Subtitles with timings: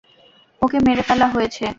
[0.61, 1.65] ওকে মেরে ফেলা হয়েছে।